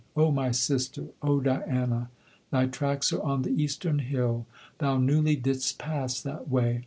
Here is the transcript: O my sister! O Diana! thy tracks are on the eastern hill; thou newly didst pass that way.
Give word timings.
O 0.17 0.31
my 0.31 0.49
sister! 0.49 1.09
O 1.21 1.39
Diana! 1.41 2.09
thy 2.49 2.65
tracks 2.65 3.13
are 3.13 3.21
on 3.21 3.43
the 3.43 3.51
eastern 3.51 3.99
hill; 3.99 4.47
thou 4.79 4.97
newly 4.97 5.35
didst 5.35 5.77
pass 5.77 6.19
that 6.23 6.49
way. 6.49 6.79